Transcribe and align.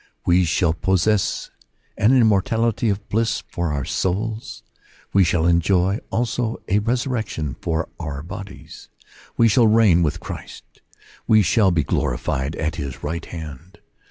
We 0.25 0.45
shall 0.45 0.73
possess 0.73 1.51
an 1.95 2.11
immortality 2.17 2.89
of 2.89 3.07
bliss 3.07 3.43
for 3.51 3.71
our 3.71 3.85
souls; 3.85 4.63
we 5.13 5.23
shall 5.23 5.45
enjoy 5.45 5.99
also 6.09 6.59
a 6.67 6.79
resurrection 6.79 7.55
for 7.61 7.87
our 7.99 8.23
bodies: 8.23 8.89
we 9.37 9.47
shall 9.47 9.67
reign 9.67 10.01
with 10.01 10.19
Christ; 10.19 10.81
we 11.27 11.43
shall 11.43 11.69
be 11.69 11.83
glorified 11.83 12.55
at 12.55 12.77
his 12.77 13.03
right 13.03 13.23
hand. 13.25 13.77